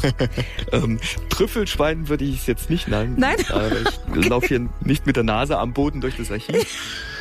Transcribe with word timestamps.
ähm, 0.72 1.00
Trüffelschwein 1.28 2.08
würde 2.08 2.24
ich 2.24 2.40
es 2.40 2.46
jetzt 2.46 2.70
nicht 2.70 2.88
nennen. 2.88 3.14
Nein? 3.18 3.36
Ich 3.38 3.50
okay. 3.50 4.28
laufe 4.28 4.46
hier 4.46 4.68
nicht 4.80 5.06
mit 5.06 5.16
der 5.16 5.24
Nase 5.24 5.58
am 5.58 5.72
Boden 5.72 6.00
durch 6.00 6.16
das 6.16 6.30
Archiv. 6.30 6.66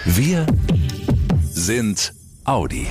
Wir 0.05 0.45
sind 1.43 2.13
Audi. 2.45 2.87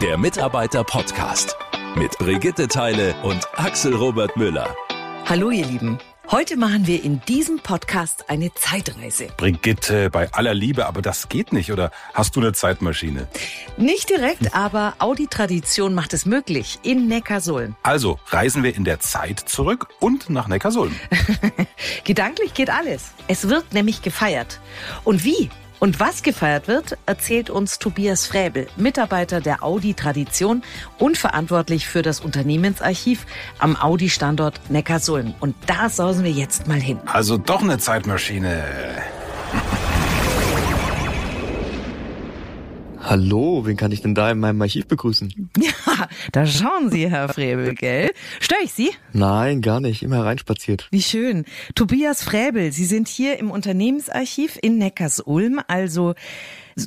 Der 0.00 0.16
Mitarbeiter-Podcast 0.16 1.56
mit 1.96 2.16
Brigitte 2.18 2.68
Teile 2.68 3.14
und 3.22 3.46
Axel 3.56 3.94
Robert 3.94 4.36
Müller. 4.36 4.74
Hallo 5.26 5.50
ihr 5.50 5.66
Lieben. 5.66 5.98
Heute 6.30 6.58
machen 6.58 6.86
wir 6.86 7.02
in 7.02 7.22
diesem 7.22 7.58
Podcast 7.58 8.28
eine 8.28 8.52
Zeitreise. 8.52 9.28
Brigitte, 9.38 10.10
bei 10.10 10.30
aller 10.34 10.52
Liebe, 10.52 10.84
aber 10.84 11.00
das 11.00 11.30
geht 11.30 11.54
nicht, 11.54 11.72
oder 11.72 11.90
hast 12.12 12.36
du 12.36 12.40
eine 12.40 12.52
Zeitmaschine? 12.52 13.28
Nicht 13.78 14.10
direkt, 14.10 14.54
aber 14.54 14.92
Audi-Tradition 14.98 15.94
macht 15.94 16.12
es 16.12 16.26
möglich 16.26 16.80
in 16.82 17.08
Neckarsulm. 17.08 17.76
Also 17.82 18.18
reisen 18.26 18.62
wir 18.62 18.76
in 18.76 18.84
der 18.84 19.00
Zeit 19.00 19.40
zurück 19.40 19.88
und 20.00 20.28
nach 20.28 20.48
Neckarsulm. 20.48 20.94
Gedanklich 22.04 22.52
geht 22.52 22.68
alles. 22.68 23.12
Es 23.26 23.48
wird 23.48 23.72
nämlich 23.72 24.02
gefeiert. 24.02 24.60
Und 25.04 25.24
wie? 25.24 25.48
Und 25.80 26.00
was 26.00 26.24
gefeiert 26.24 26.66
wird, 26.66 26.98
erzählt 27.06 27.50
uns 27.50 27.78
Tobias 27.78 28.26
Fräbel, 28.26 28.66
Mitarbeiter 28.76 29.40
der 29.40 29.62
Audi 29.62 29.94
Tradition 29.94 30.62
und 30.98 31.16
verantwortlich 31.16 31.86
für 31.86 32.02
das 32.02 32.18
Unternehmensarchiv 32.18 33.26
am 33.58 33.76
Audi-Standort 33.76 34.70
Neckarsulm. 34.70 35.34
Und 35.38 35.54
da 35.66 35.88
sausen 35.88 36.24
wir 36.24 36.32
jetzt 36.32 36.66
mal 36.66 36.80
hin. 36.80 36.98
Also 37.06 37.38
doch 37.38 37.62
eine 37.62 37.78
Zeitmaschine. 37.78 38.64
Hallo, 43.00 43.64
wen 43.64 43.76
kann 43.76 43.92
ich 43.92 44.02
denn 44.02 44.14
da 44.16 44.30
in 44.30 44.40
meinem 44.40 44.60
Archiv 44.60 44.86
begrüßen? 44.86 45.50
Ja, 45.58 45.70
da 46.32 46.46
schauen 46.46 46.90
Sie, 46.90 47.10
Herr 47.10 47.28
Fräbel, 47.28 47.74
gell? 47.74 48.10
Störe 48.40 48.60
ich 48.64 48.72
Sie? 48.72 48.90
Nein, 49.12 49.60
gar 49.62 49.80
nicht. 49.80 50.02
Immer 50.02 50.24
reinspaziert. 50.24 50.88
Wie 50.90 51.02
schön. 51.02 51.44
Tobias 51.74 52.22
Fräbel, 52.22 52.72
Sie 52.72 52.84
sind 52.84 53.08
hier 53.08 53.38
im 53.38 53.50
Unternehmensarchiv 53.50 54.58
in 54.60 54.78
Neckarsulm, 54.78 55.60
also 55.66 56.14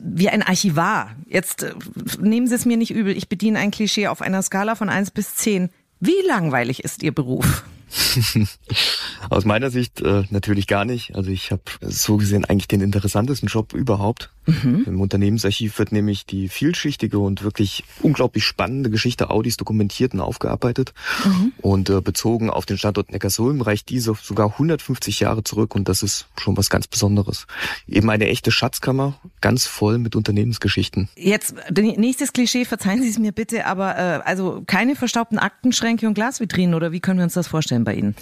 wie 0.03 0.30
ein 0.30 0.44
Archivar. 0.44 1.16
Jetzt 1.27 1.63
äh, 1.63 1.73
nehmen 2.19 2.47
Sie 2.47 2.55
es 2.55 2.66
mir 2.66 2.77
nicht 2.77 2.91
übel, 2.91 3.16
ich 3.16 3.27
bediene 3.27 3.59
ein 3.59 3.72
Klischee 3.72 4.08
auf 4.08 4.22
einer 4.22 4.41
Skala 4.41 4.75
von 4.75 4.89
eins 4.89 5.11
bis 5.11 5.35
zehn. 5.35 5.69
Wie 6.00 6.22
langweilig 6.28 6.83
ist 6.83 7.03
Ihr 7.03 7.13
Beruf? 7.13 7.63
Aus 9.30 9.45
meiner 9.45 9.70
Sicht 9.70 10.02
äh, 10.02 10.23
natürlich 10.30 10.67
gar 10.67 10.86
nicht. 10.86 11.16
Also 11.16 11.30
ich 11.30 11.52
habe 11.52 11.64
so 11.81 12.17
gesehen 12.17 12.45
eigentlich 12.45 12.67
den 12.67 12.81
interessantesten 12.81 13.47
Job 13.47 13.73
überhaupt. 13.73 14.30
Mhm. 14.45 14.86
Im 14.88 15.02
Unternehmensarchiv 15.02 15.78
wird 15.78 15.92
nämlich 15.92 16.25
die 16.25 16.50
vielschichtige 16.50 17.19
und 17.19 17.44
wirklich 17.44 17.84
unglaublich 18.02 18.44
spannende 18.44 18.89
Geschichte 18.89 19.30
Audis 19.30 19.58
dokumentiert 19.58 20.14
und 20.14 20.22
aufgearbeitet. 20.22 20.94
Mhm. 21.25 21.52
Und 21.62 21.89
äh, 21.89 22.02
bezogen 22.02 22.50
auf 22.50 22.66
den 22.66 22.78
Standort 22.78 23.12
Neckarsulm 23.12 23.62
reicht 23.62 23.89
diese 23.89 24.16
sogar 24.22 24.53
150 24.53 25.19
Jahre 25.19 25.44
zurück 25.44 25.75
und 25.75 25.88
das 25.89 26.02
ist 26.02 26.28
schon 26.39 26.58
was 26.58 26.69
ganz 26.69 26.88
Besonderes. 26.88 27.45
Eben 27.88 28.09
eine 28.09 28.28
echte 28.28 28.52
Schatzkammer, 28.52 29.19
ganz 29.42 29.67
voll 29.67 30.00
mit 30.00 30.16
Unternehmensgeschichten. 30.16 31.09
Jetzt 31.16 31.56
nächstes 31.72 32.34
Klischee, 32.34 32.66
verzeihen 32.66 33.03
Sie 33.03 33.09
es 33.09 33.19
mir 33.19 33.31
bitte, 33.31 33.66
aber 33.66 33.97
äh, 33.97 34.22
also 34.25 34.64
keine 34.66 34.95
verstaubten 34.95 35.38
Aktenschränke 35.38 36.08
und 36.08 36.16
Glasvitrinen 36.16 36.73
oder 36.73 36.92
wie 36.92 37.00
können 37.00 37.19
wir 37.19 37.23
uns 37.23 37.34
das 37.34 37.47
vorstellen 37.47 37.80
bei 37.83 37.95
Ihnen? 37.95 38.15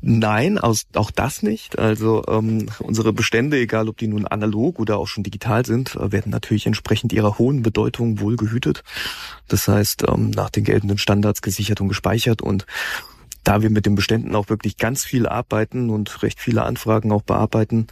Nein, 0.00 0.58
aus, 0.58 0.86
auch 0.94 1.10
das 1.10 1.42
nicht. 1.42 1.78
Also 1.78 2.24
ähm, 2.28 2.66
unsere 2.80 3.12
Bestände, 3.12 3.58
egal 3.58 3.88
ob 3.88 3.96
die 3.96 4.08
nun 4.08 4.26
analog 4.26 4.78
oder 4.78 4.98
auch 4.98 5.06
schon 5.06 5.22
digital 5.22 5.64
sind, 5.64 5.94
äh, 5.96 6.12
werden 6.12 6.30
natürlich 6.30 6.66
entsprechend 6.66 7.12
ihrer 7.12 7.38
hohen 7.38 7.62
Bedeutung 7.62 8.20
wohl 8.20 8.36
gehütet. 8.36 8.82
Das 9.46 9.68
heißt, 9.68 10.04
ähm, 10.08 10.30
nach 10.30 10.50
den 10.50 10.64
geltenden 10.64 10.98
Standards 10.98 11.42
gesichert 11.42 11.80
und 11.80 11.88
gespeichert 11.88 12.42
und 12.42 12.66
da 13.44 13.62
wir 13.62 13.70
mit 13.70 13.86
den 13.86 13.94
Beständen 13.94 14.34
auch 14.34 14.50
wirklich 14.50 14.76
ganz 14.76 15.04
viel 15.04 15.26
arbeiten 15.26 15.90
und 15.90 16.22
recht 16.22 16.40
viele 16.40 16.64
Anfragen 16.64 17.12
auch 17.12 17.22
bearbeiten, 17.22 17.86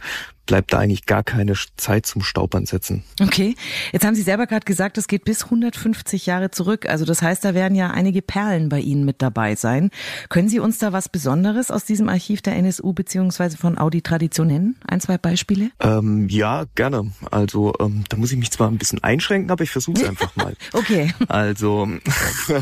bleibt 0.47 0.73
da 0.73 0.79
eigentlich 0.79 1.05
gar 1.05 1.23
keine 1.23 1.53
Zeit 1.75 2.07
zum 2.07 2.23
Staubern 2.23 2.65
setzen. 2.65 3.03
Okay, 3.21 3.55
jetzt 3.91 4.05
haben 4.05 4.15
Sie 4.15 4.23
selber 4.23 4.47
gerade 4.47 4.65
gesagt, 4.65 4.97
es 4.97 5.07
geht 5.07 5.25
bis 5.25 5.43
150 5.43 6.25
Jahre 6.25 6.49
zurück. 6.49 6.87
Also 6.87 7.05
das 7.05 7.21
heißt, 7.21 7.45
da 7.45 7.53
werden 7.53 7.75
ja 7.75 7.91
einige 7.91 8.23
Perlen 8.23 8.69
bei 8.69 8.79
Ihnen 8.79 9.05
mit 9.05 9.21
dabei 9.21 9.55
sein. 9.55 9.91
Können 10.29 10.49
Sie 10.49 10.59
uns 10.59 10.79
da 10.79 10.93
was 10.93 11.09
Besonderes 11.09 11.69
aus 11.69 11.85
diesem 11.85 12.09
Archiv 12.09 12.41
der 12.41 12.55
NSU 12.55 12.93
beziehungsweise 12.93 13.57
von 13.57 13.77
Audi 13.77 14.01
Tradition 14.01 14.47
nennen? 14.47 14.75
Ein, 14.87 15.01
zwei 15.01 15.17
Beispiele? 15.17 15.69
Ähm, 15.79 16.27
ja, 16.29 16.65
gerne. 16.75 17.11
Also 17.29 17.73
ähm, 17.79 18.05
da 18.09 18.17
muss 18.17 18.31
ich 18.31 18.37
mich 18.37 18.49
zwar 18.49 18.69
ein 18.69 18.77
bisschen 18.77 19.03
einschränken, 19.03 19.51
aber 19.51 19.63
ich 19.63 19.69
versuche 19.69 20.01
es 20.01 20.09
einfach 20.09 20.35
mal. 20.35 20.55
okay. 20.73 21.13
Also 21.27 21.87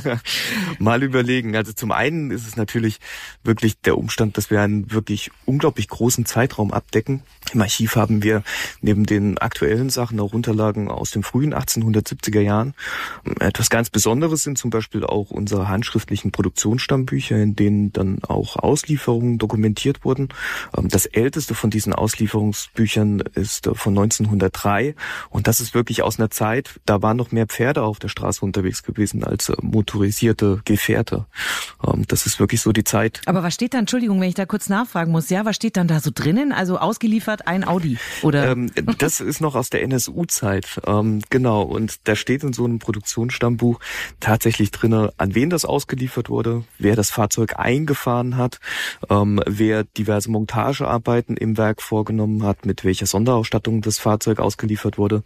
mal 0.79 1.03
überlegen. 1.03 1.55
Also 1.55 1.71
zum 1.71 1.91
einen 1.91 2.31
ist 2.31 2.47
es 2.47 2.57
natürlich 2.57 2.99
wirklich 3.43 3.79
der 3.81 3.97
Umstand, 3.97 4.37
dass 4.37 4.49
wir 4.49 4.61
einen 4.61 4.91
wirklich 4.91 5.31
unglaublich 5.45 5.87
großen 5.87 6.25
Zeitraum 6.25 6.73
abdecken. 6.73 7.21
Im 7.53 7.61
Archiv 7.61 7.74
haben 7.79 8.23
wir 8.23 8.43
neben 8.81 9.05
den 9.05 9.37
aktuellen 9.37 9.89
Sachen 9.89 10.19
auch 10.19 10.33
Unterlagen 10.33 10.89
aus 10.89 11.11
den 11.11 11.23
frühen 11.23 11.53
1870er 11.53 12.41
Jahren. 12.41 12.73
Etwas 13.39 13.69
ganz 13.69 13.89
Besonderes 13.89 14.43
sind 14.43 14.57
zum 14.57 14.69
Beispiel 14.69 15.03
auch 15.03 15.31
unsere 15.31 15.67
handschriftlichen 15.67 16.31
Produktionsstammbücher, 16.31 17.37
in 17.37 17.55
denen 17.55 17.93
dann 17.93 18.19
auch 18.23 18.55
Auslieferungen 18.57 19.37
dokumentiert 19.37 20.03
wurden. 20.05 20.29
Ähm, 20.77 20.89
das 20.89 21.05
älteste 21.05 21.55
von 21.55 21.69
diesen 21.69 21.93
Auslieferungsbüchern 21.93 23.21
ist 23.33 23.67
äh, 23.67 23.75
von 23.75 23.97
1903 23.97 24.95
und 25.29 25.47
das 25.47 25.59
ist 25.59 25.73
wirklich 25.73 26.03
aus 26.03 26.19
einer 26.19 26.29
Zeit, 26.29 26.79
da 26.85 27.01
waren 27.01 27.17
noch 27.17 27.31
mehr 27.31 27.47
Pferde 27.47 27.83
auf 27.83 27.99
der 27.99 28.09
Straße 28.09 28.43
unterwegs 28.43 28.83
gewesen 28.83 29.23
als 29.23 29.49
äh, 29.49 29.55
motorisierte 29.61 30.61
Gefährte. 30.65 31.25
Ähm, 31.85 32.03
das 32.07 32.25
ist 32.25 32.39
wirklich 32.39 32.61
so 32.61 32.71
die 32.71 32.83
Zeit. 32.83 33.21
Aber 33.25 33.43
was 33.43 33.53
steht 33.53 33.73
da, 33.73 33.79
Entschuldigung, 33.79 34.21
wenn 34.21 34.29
ich 34.29 34.35
da 34.35 34.45
kurz 34.45 34.69
nachfragen 34.69 35.11
muss, 35.11 35.29
ja, 35.29 35.45
was 35.45 35.55
steht 35.55 35.77
dann 35.77 35.87
da 35.87 35.99
so 35.99 36.11
drinnen? 36.13 36.51
Also 36.51 36.77
ausgeliefert 36.77 37.47
ein 37.47 37.63
Audi, 37.67 37.97
oder? 38.21 38.51
Ähm, 38.51 38.71
das 38.97 39.19
ist 39.19 39.41
noch 39.41 39.55
aus 39.55 39.69
der 39.69 39.83
NSU-Zeit, 39.83 40.81
ähm, 40.85 41.21
genau. 41.29 41.63
Und 41.63 42.07
da 42.07 42.15
steht 42.15 42.43
in 42.43 42.53
so 42.53 42.65
einem 42.65 42.79
Produktionsstammbuch 42.79 43.79
tatsächlich 44.19 44.71
drinne, 44.71 45.13
an 45.17 45.35
wen 45.35 45.49
das 45.49 45.65
ausgeliefert 45.65 46.29
wurde, 46.29 46.63
wer 46.77 46.95
das 46.95 47.09
Fahrzeug 47.09 47.57
eingefahren 47.57 48.37
hat, 48.37 48.59
ähm, 49.09 49.41
wer 49.45 49.83
diverse 49.83 50.29
Montagearbeiten 50.31 51.37
im 51.37 51.57
Werk 51.57 51.81
vorgenommen 51.81 52.43
hat, 52.43 52.65
mit 52.65 52.83
welcher 52.83 53.05
Sonderausstattung 53.05 53.81
das 53.81 53.99
Fahrzeug 53.99 54.39
ausgeliefert 54.39 54.97
wurde, 54.97 55.23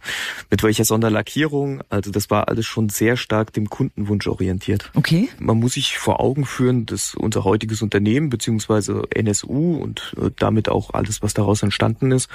mit 0.50 0.62
welcher 0.62 0.84
Sonderlackierung. 0.84 1.82
Also 1.88 2.10
das 2.10 2.30
war 2.30 2.48
alles 2.48 2.66
schon 2.66 2.88
sehr 2.88 3.16
stark 3.16 3.52
dem 3.52 3.68
Kundenwunsch 3.68 4.26
orientiert. 4.26 4.90
Okay. 4.94 5.28
Man 5.38 5.58
muss 5.58 5.74
sich 5.74 5.98
vor 5.98 6.20
Augen 6.20 6.44
führen, 6.44 6.86
dass 6.86 7.14
unser 7.14 7.44
heutiges 7.44 7.82
Unternehmen 7.82 8.30
beziehungsweise 8.30 9.02
NSU 9.10 9.76
und 9.76 10.14
äh, 10.20 10.30
damit 10.38 10.68
auch 10.68 10.94
alles, 10.94 11.22
was 11.22 11.34
daraus 11.34 11.62
entstanden 11.62 12.12
ist, 12.12 12.29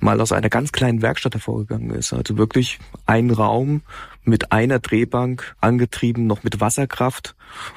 mal 0.00 0.20
aus 0.20 0.32
einer 0.32 0.48
ganz 0.48 0.72
kleinen 0.72 1.02
Werkstatt 1.02 1.34
hervorgegangen 1.34 1.90
ist. 1.90 2.12
Also 2.12 2.36
wirklich 2.36 2.78
ein 3.06 3.30
Raum 3.30 3.82
mit 4.28 4.52
einer 4.52 4.78
Drehbank, 4.78 5.56
angetrieben 5.60 6.26
noch 6.26 6.42
mit 6.42 6.60
Wasserkraft 6.60 7.34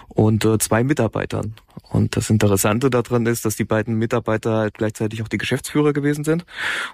und 0.09 0.45
äh, 0.45 0.57
zwei 0.59 0.84
Mitarbeitern. 0.84 1.56
Und 1.89 2.16
das 2.16 2.29
Interessante 2.29 2.89
daran 2.89 3.25
ist, 3.25 3.44
dass 3.44 3.57
die 3.57 3.66
beiden 3.66 3.95
Mitarbeiter 3.95 4.53
halt 4.53 4.75
gleichzeitig 4.75 5.22
auch 5.22 5.28
die 5.28 5.38
Geschäftsführer 5.38 5.91
gewesen 5.91 6.23
sind 6.23 6.45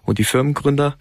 und 0.04 0.18
die 0.18 0.24
Firmengründer. 0.24 0.96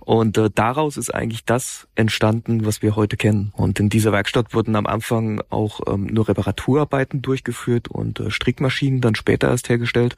Und 0.00 0.38
äh, 0.38 0.48
daraus 0.54 0.96
ist 0.96 1.14
eigentlich 1.14 1.44
das 1.44 1.86
entstanden, 1.94 2.64
was 2.64 2.80
wir 2.80 2.96
heute 2.96 3.16
kennen. 3.16 3.52
Und 3.54 3.78
in 3.78 3.90
dieser 3.90 4.12
Werkstatt 4.12 4.54
wurden 4.54 4.74
am 4.74 4.86
Anfang 4.86 5.42
auch 5.50 5.80
ähm, 5.86 6.06
nur 6.06 6.28
Reparaturarbeiten 6.28 7.20
durchgeführt 7.20 7.88
und 7.88 8.20
äh, 8.20 8.30
Strickmaschinen 8.30 9.02
dann 9.02 9.14
später 9.14 9.48
erst 9.48 9.68
hergestellt. 9.68 10.16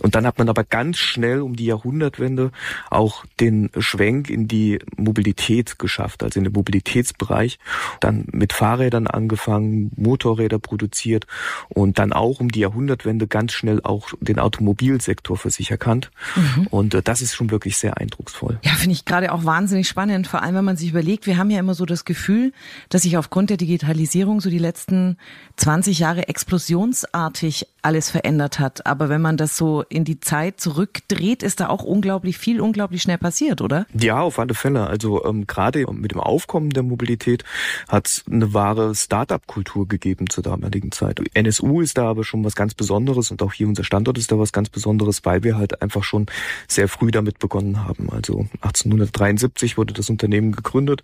Und 0.00 0.16
dann 0.16 0.26
hat 0.26 0.38
man 0.38 0.48
aber 0.48 0.64
ganz 0.64 0.98
schnell 0.98 1.40
um 1.42 1.54
die 1.54 1.66
Jahrhundertwende 1.66 2.50
auch 2.90 3.24
den 3.38 3.70
Schwenk 3.78 4.30
in 4.30 4.48
die 4.48 4.80
Mobilität 4.96 5.78
geschafft, 5.78 6.24
also 6.24 6.40
in 6.40 6.44
den 6.44 6.52
Mobilitätsbereich. 6.52 7.23
Dann 8.00 8.26
mit 8.32 8.52
Fahrrädern 8.52 9.06
angefangen, 9.06 9.90
Motorräder 9.96 10.58
produziert 10.58 11.26
und 11.68 11.98
dann 11.98 12.12
auch 12.12 12.40
um 12.40 12.50
die 12.50 12.60
Jahrhundertwende 12.60 13.26
ganz 13.26 13.52
schnell 13.52 13.80
auch 13.82 14.08
den 14.20 14.38
Automobilsektor 14.38 15.36
für 15.36 15.50
sich 15.50 15.70
erkannt. 15.70 16.10
Mhm. 16.36 16.66
Und 16.68 16.94
äh, 16.94 17.02
das 17.02 17.22
ist 17.22 17.34
schon 17.34 17.50
wirklich 17.50 17.76
sehr 17.76 17.98
eindrucksvoll. 17.98 18.58
Ja, 18.62 18.72
finde 18.72 18.94
ich 18.94 19.04
gerade 19.04 19.32
auch 19.32 19.44
wahnsinnig 19.44 19.88
spannend, 19.88 20.26
vor 20.26 20.42
allem 20.42 20.54
wenn 20.54 20.64
man 20.64 20.76
sich 20.76 20.90
überlegt, 20.90 21.26
wir 21.26 21.36
haben 21.36 21.50
ja 21.50 21.58
immer 21.58 21.74
so 21.74 21.86
das 21.86 22.04
Gefühl, 22.04 22.52
dass 22.88 23.02
sich 23.02 23.16
aufgrund 23.16 23.50
der 23.50 23.56
Digitalisierung 23.56 24.40
so 24.40 24.50
die 24.50 24.58
letzten 24.58 25.16
20 25.56 25.98
Jahre 25.98 26.28
explosionsartig 26.28 27.66
alles 27.84 28.10
verändert 28.10 28.58
hat. 28.58 28.86
Aber 28.86 29.08
wenn 29.08 29.20
man 29.20 29.36
das 29.36 29.56
so 29.56 29.82
in 29.88 30.04
die 30.04 30.20
Zeit 30.20 30.60
zurückdreht, 30.60 31.42
ist 31.42 31.60
da 31.60 31.68
auch 31.68 31.82
unglaublich 31.82 32.38
viel, 32.38 32.60
unglaublich 32.60 33.02
schnell 33.02 33.18
passiert, 33.18 33.60
oder? 33.60 33.86
Ja, 33.92 34.20
auf 34.20 34.38
alle 34.38 34.54
Fälle. 34.54 34.86
Also 34.86 35.24
ähm, 35.24 35.46
gerade 35.46 35.84
mit 35.92 36.12
dem 36.12 36.20
Aufkommen 36.20 36.70
der 36.70 36.82
Mobilität 36.82 37.44
hat 37.88 38.06
es 38.06 38.24
eine 38.30 38.54
wahre 38.54 38.94
Start-up-Kultur 38.94 39.88
gegeben 39.88 40.30
zur 40.30 40.42
damaligen 40.42 40.92
Zeit. 40.92 41.20
NSU 41.34 41.80
ist 41.80 41.98
da 41.98 42.08
aber 42.08 42.24
schon 42.24 42.44
was 42.44 42.54
ganz 42.54 42.74
Besonderes 42.74 43.30
und 43.30 43.42
auch 43.42 43.52
hier 43.52 43.68
unser 43.68 43.84
Standort 43.84 44.18
ist 44.18 44.32
da 44.32 44.38
was 44.38 44.52
ganz 44.52 44.68
Besonderes, 44.68 45.24
weil 45.24 45.42
wir 45.42 45.56
halt 45.56 45.82
einfach 45.82 46.04
schon 46.04 46.26
sehr 46.68 46.88
früh 46.88 47.10
damit 47.10 47.38
begonnen 47.38 47.84
haben. 47.84 48.10
Also 48.10 48.46
1873 48.62 49.76
wurde 49.76 49.94
das 49.94 50.10
Unternehmen 50.10 50.52
gegründet 50.52 51.02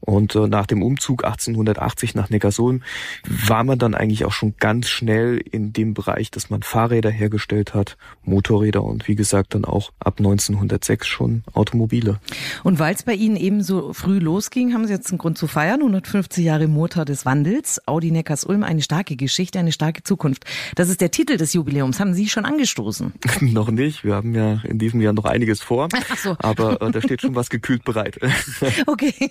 und 0.00 0.34
äh, 0.34 0.46
nach 0.46 0.66
dem 0.66 0.82
Umzug 0.82 1.24
1880 1.24 2.14
nach 2.14 2.30
Neckarsulm 2.30 2.82
war 3.26 3.64
man 3.64 3.78
dann 3.78 3.94
eigentlich 3.94 4.24
auch 4.24 4.32
schon 4.32 4.54
ganz 4.58 4.88
schnell 4.88 5.38
in 5.38 5.72
dem 5.72 5.94
Bereich, 5.94 6.19
dass 6.28 6.50
man 6.50 6.62
Fahrräder 6.62 7.10
hergestellt 7.10 7.72
hat, 7.72 7.96
Motorräder 8.24 8.82
und 8.82 9.06
wie 9.08 9.14
gesagt 9.14 9.54
dann 9.54 9.64
auch 9.64 9.92
ab 10.00 10.16
1906 10.18 11.06
schon 11.06 11.44
Automobile. 11.54 12.18
Und 12.64 12.78
weil 12.78 12.94
es 12.94 13.04
bei 13.04 13.14
Ihnen 13.14 13.36
eben 13.36 13.62
so 13.62 13.92
früh 13.92 14.18
losging, 14.18 14.74
haben 14.74 14.86
Sie 14.86 14.92
jetzt 14.92 15.10
einen 15.10 15.18
Grund 15.18 15.38
zu 15.38 15.46
feiern. 15.46 15.80
150 15.80 16.44
Jahre 16.44 16.68
Motor 16.68 17.04
des 17.04 17.24
Wandels. 17.24 17.80
Audi 17.86 18.10
Neckars-Ulm, 18.10 18.62
eine 18.62 18.82
starke 18.82 19.16
Geschichte, 19.16 19.58
eine 19.58 19.72
starke 19.72 20.02
Zukunft. 20.02 20.44
Das 20.74 20.88
ist 20.88 21.00
der 21.00 21.10
Titel 21.10 21.36
des 21.36 21.52
Jubiläums. 21.52 22.00
Haben 22.00 22.14
Sie 22.14 22.28
schon 22.28 22.44
angestoßen? 22.44 23.12
noch 23.40 23.70
nicht. 23.70 24.04
Wir 24.04 24.14
haben 24.14 24.34
ja 24.34 24.60
in 24.64 24.78
diesem 24.78 25.00
Jahr 25.00 25.12
noch 25.12 25.24
einiges 25.24 25.62
vor. 25.62 25.88
Ach 26.10 26.16
so. 26.16 26.36
Aber 26.38 26.82
äh, 26.82 26.90
da 26.90 27.00
steht 27.00 27.22
schon 27.22 27.34
was 27.34 27.50
gekühlt 27.50 27.84
bereit. 27.84 28.18
okay. 28.86 29.30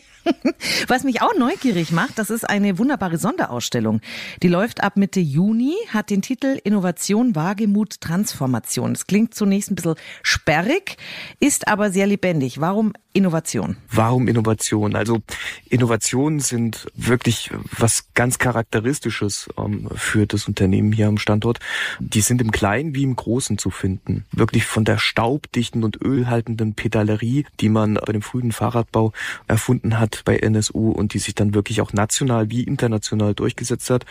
Was 0.87 1.03
mich 1.03 1.21
auch 1.21 1.35
neugierig 1.37 1.91
macht, 1.91 2.17
das 2.17 2.29
ist 2.29 2.49
eine 2.49 2.77
wunderbare 2.77 3.17
Sonderausstellung. 3.17 4.01
Die 4.41 4.47
läuft 4.47 4.81
ab 4.83 4.97
Mitte 4.97 5.19
Juni, 5.19 5.75
hat 5.89 6.09
den 6.09 6.21
Titel 6.21 6.59
Innovation, 6.63 6.78
Wagemut, 6.83 8.01
Transformation. 8.01 8.93
Das 8.93 9.07
klingt 9.07 9.33
zunächst 9.33 9.71
ein 9.71 9.75
bisschen 9.75 9.95
sperrig, 10.23 10.97
ist 11.39 11.67
aber 11.67 11.91
sehr 11.91 12.07
lebendig. 12.07 12.59
Warum 12.59 12.93
Innovation? 13.11 13.77
Warum 13.91 14.27
Innovation? 14.27 14.95
Also 14.95 15.21
Innovationen 15.67 16.39
sind 16.39 16.87
wirklich 16.95 17.49
was 17.77 18.13
ganz 18.13 18.37
Charakteristisches 18.37 19.49
ähm, 19.57 19.89
für 19.95 20.27
das 20.27 20.47
Unternehmen 20.47 20.91
hier 20.91 21.07
am 21.07 21.17
Standort. 21.17 21.59
Die 21.99 22.21
sind 22.21 22.39
im 22.39 22.51
Kleinen 22.51 22.93
wie 22.93 23.03
im 23.03 23.15
Großen 23.15 23.57
zu 23.57 23.71
finden. 23.71 24.25
Wirklich 24.31 24.65
von 24.65 24.85
der 24.85 24.99
staubdichten 24.99 25.83
und 25.83 26.01
ölhaltenden 26.01 26.75
Pedalerie, 26.75 27.45
die 27.59 27.69
man 27.69 27.95
bei 27.95 28.13
dem 28.13 28.21
frühen 28.21 28.51
Fahrradbau 28.51 29.11
erfunden 29.47 29.99
hat 29.99 30.21
bei 30.25 30.37
NSU 30.37 30.91
und 30.91 31.13
die 31.13 31.19
sich 31.19 31.35
dann 31.35 31.53
wirklich 31.53 31.81
auch 31.81 31.93
national 31.93 32.49
wie 32.51 32.63
international 32.63 33.33
durchgesetzt 33.33 33.89
hat, 33.89 34.05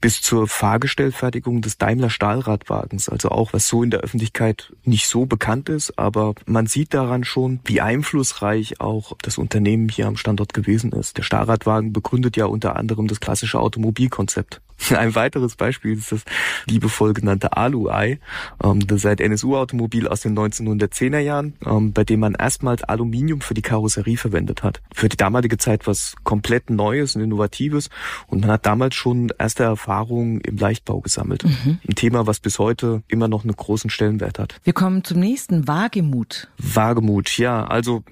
bis 0.00 0.20
zur 0.20 0.46
Fahrgestellfertigung 0.48 1.62
des 1.62 1.78
Daimler 1.78 2.03
Stahlradwagens, 2.10 3.08
also 3.08 3.30
auch 3.30 3.52
was 3.52 3.68
so 3.68 3.82
in 3.82 3.90
der 3.90 4.00
Öffentlichkeit 4.00 4.72
nicht 4.84 5.08
so 5.08 5.26
bekannt 5.26 5.68
ist, 5.68 5.98
aber 5.98 6.34
man 6.46 6.66
sieht 6.66 6.94
daran 6.94 7.24
schon, 7.24 7.60
wie 7.64 7.80
einflussreich 7.80 8.80
auch 8.80 9.16
das 9.22 9.38
Unternehmen 9.38 9.88
hier 9.88 10.06
am 10.06 10.16
Standort 10.16 10.54
gewesen 10.54 10.92
ist. 10.92 11.18
Der 11.18 11.22
Stahlradwagen 11.22 11.92
begründet 11.92 12.36
ja 12.36 12.46
unter 12.46 12.76
anderem 12.76 13.08
das 13.08 13.20
klassische 13.20 13.60
Automobilkonzept. 13.60 14.60
Ein 14.96 15.14
weiteres 15.14 15.56
Beispiel 15.56 15.92
ist 15.92 16.12
das 16.12 16.22
liebevoll 16.66 17.14
genannte 17.14 17.56
Alu-Ei, 17.56 18.18
ähm, 18.62 18.80
ein 18.90 19.18
NSU-Automobil 19.18 20.08
aus 20.08 20.20
den 20.20 20.36
1910er 20.38 21.18
Jahren, 21.18 21.54
ähm, 21.64 21.92
bei 21.92 22.04
dem 22.04 22.20
man 22.20 22.34
erstmals 22.34 22.82
Aluminium 22.82 23.40
für 23.40 23.54
die 23.54 23.62
Karosserie 23.62 24.16
verwendet 24.16 24.62
hat. 24.62 24.80
Für 24.94 25.08
die 25.08 25.16
damalige 25.16 25.58
Zeit 25.58 25.86
was 25.86 26.14
komplett 26.24 26.70
Neues 26.70 27.16
und 27.16 27.22
Innovatives 27.22 27.90
und 28.26 28.42
man 28.42 28.50
hat 28.50 28.66
damals 28.66 28.94
schon 28.94 29.32
erste 29.38 29.64
Erfahrungen 29.64 30.40
im 30.40 30.56
Leichtbau 30.56 31.00
gesammelt. 31.00 31.44
Mhm. 31.44 31.78
Ein 31.88 31.94
Thema, 31.94 32.26
was 32.26 32.40
bis 32.40 32.58
heute 32.58 33.02
immer 33.08 33.28
noch 33.28 33.44
einen 33.44 33.56
großen 33.56 33.90
Stellenwert 33.90 34.38
hat. 34.38 34.56
Wir 34.64 34.72
kommen 34.72 35.04
zum 35.04 35.20
nächsten, 35.20 35.66
Wagemut. 35.68 36.48
Wagemut, 36.58 37.36
ja. 37.38 37.64
Also 37.64 38.02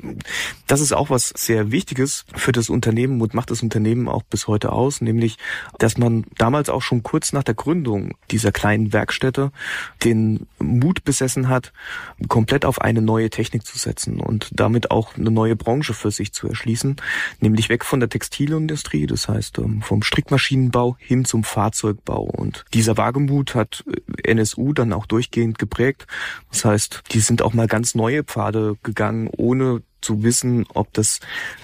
das 0.67 0.81
ist 0.81 0.93
auch 0.93 1.11
was 1.11 1.33
sehr 1.37 1.71
Wichtiges 1.71 2.25
für 2.35 2.53
das 2.53 2.71
Unternehmen 2.71 3.21
und 3.21 3.35
macht 3.35 3.51
das 3.51 3.63
Unternehmen 3.63 4.09
auch 4.09 4.23
bis 4.23 4.49
heute 4.49 4.73
aus, 4.73 5.01
nämlich, 5.01 5.37
dass 5.79 5.99
man 5.99 6.25
damals 6.37 6.62
damals 6.63 6.69
auch 6.69 6.83
schon 6.83 7.03
kurz 7.03 7.33
nach 7.33 7.43
der 7.43 7.55
Gründung 7.55 8.15
dieser 8.31 8.53
kleinen 8.53 8.93
Werkstätte 8.93 9.51
den 10.05 10.47
Mut 10.59 11.03
besessen 11.03 11.49
hat, 11.49 11.73
komplett 12.29 12.65
auf 12.65 12.81
eine 12.81 13.03
neue 13.03 13.31
Technik 13.31 13.67
zu 13.67 13.79
setzen 13.79 14.21
und 14.21 14.51
damit 14.53 14.91
auch 14.91 15.17
eine 15.17 15.31
neue 15.31 15.57
Branche 15.57 15.93
für 15.95 16.11
sich 16.11 16.33
zu 16.33 16.49
erschließen, 16.49 16.97
nämlich 17.41 17.69
weg 17.69 17.85
von 17.85 17.99
der 17.99 18.09
Textilindustrie, 18.09 19.07
das 19.07 19.29
heißt 19.29 19.59
ähm, 19.59 19.83
vom 19.83 20.03
Strickmaschinenbau 20.03 20.97
hin 21.01 21.25
zum 21.25 21.43
Fahrzeugbau. 21.43 22.23
Und 22.23 22.65
dieser 22.75 22.97
Wagemut 22.97 23.55
hat 23.55 23.85
äh, 23.89 24.31
NSU 24.31 24.73
dann 24.73 24.93
auch 24.93 25.07
durchgehend 25.07 25.59
geprägt. 25.59 26.07
Das 26.51 26.65
heißt, 26.65 27.03
die 27.11 27.21
sind 27.21 27.43
auch 27.43 27.55
mal 27.55 27.67
ganz 27.67 27.95
neue 27.95 28.23
Pfade 28.23 28.77
gegangen, 28.83 29.29
ohne 29.37 29.83
zu 30.03 30.23
wissen, 30.23 30.67
ob 30.75 30.93
das 30.93 31.21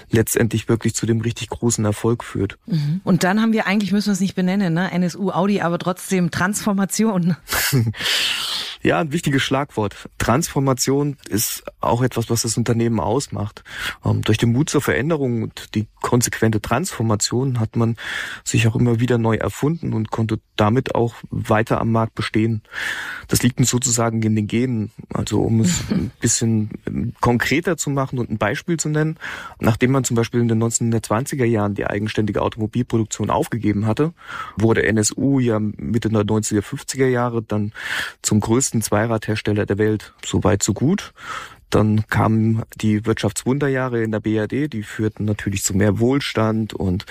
letztendlich 0.09 0.67
wirklich 0.67 0.95
zu 0.95 1.05
dem 1.05 1.21
richtig 1.21 1.49
großen 1.49 1.85
Erfolg 1.85 2.23
führt. 2.23 2.57
Mhm. 2.65 3.01
Und 3.03 3.23
dann 3.23 3.41
haben 3.41 3.53
wir 3.53 3.67
eigentlich, 3.67 3.91
müssen 3.91 4.07
wir 4.07 4.13
es 4.13 4.19
nicht 4.19 4.35
benennen, 4.35 4.73
ne? 4.73 4.91
NSU 4.91 5.31
Audi, 5.31 5.61
aber 5.61 5.77
trotzdem 5.77 6.31
Transformation. 6.31 7.35
Ja, 8.81 8.99
ein 8.99 9.11
wichtiges 9.11 9.43
Schlagwort. 9.43 10.09
Transformation 10.19 11.17
ist 11.27 11.63
auch 11.81 12.01
etwas, 12.01 12.29
was 12.29 12.43
das 12.43 12.55
Unternehmen 12.55 13.01
ausmacht. 13.01 13.63
Ähm, 14.05 14.21
durch 14.21 14.37
den 14.37 14.53
Mut 14.53 14.69
zur 14.69 14.81
Veränderung 14.81 15.43
und 15.43 15.75
die 15.75 15.87
konsequente 16.01 16.61
Transformation 16.61 17.59
hat 17.59 17.75
man 17.75 17.97
sich 18.45 18.67
auch 18.67 18.75
immer 18.77 19.01
wieder 19.01 19.17
neu 19.17 19.35
erfunden 19.35 19.93
und 19.93 20.11
konnte 20.11 20.39
damit 20.55 20.95
auch 20.95 21.15
weiter 21.29 21.81
am 21.81 21.91
Markt 21.91 22.15
bestehen. 22.15 22.61
Das 23.27 23.43
liegt 23.43 23.59
uns 23.59 23.69
sozusagen 23.69 24.21
in 24.23 24.35
den 24.35 24.47
Genen. 24.47 24.91
Also 25.13 25.41
um 25.41 25.59
es 25.59 25.83
ein 25.91 26.11
bisschen 26.21 26.69
ähm, 26.87 27.13
konkreter 27.19 27.75
zu 27.75 27.89
machen 27.89 28.17
und 28.17 28.29
ein 28.29 28.37
Beispiel 28.37 28.77
zu 28.77 28.87
nennen, 28.87 29.17
nachdem 29.59 29.91
man 29.91 30.05
zum 30.05 30.15
Beispiel 30.15 30.39
in 30.39 30.47
den 30.47 30.63
1920er 30.63 31.45
Jahren 31.45 31.75
die 31.75 31.85
eigenständige 31.85 32.41
Automobilproduktion 32.41 33.29
aufgegeben 33.29 33.85
hatte, 33.85 34.13
wurde 34.55 34.83
NSU 34.83 35.39
ja 35.39 35.59
Mitte 35.59 36.07
der 36.09 36.21
1950er 36.21 37.07
Jahre 37.07 37.43
dann 37.43 37.73
zum 38.21 38.39
größten 38.39 38.68
größten 38.69 38.81
Zweiradhersteller 38.83 39.65
der 39.65 39.79
Welt. 39.79 40.13
So 40.23 40.43
weit, 40.43 40.61
so 40.61 40.73
gut. 40.73 41.13
Dann 41.71 42.07
kamen 42.07 42.63
die 42.81 43.05
Wirtschaftswunderjahre 43.05 44.01
in 44.03 44.11
der 44.11 44.19
BRD, 44.19 44.73
die 44.73 44.81
führten 44.81 45.25
natürlich 45.25 45.63
zu 45.63 45.75
mehr 45.75 45.99
Wohlstand 45.99 46.73
und 46.73 47.05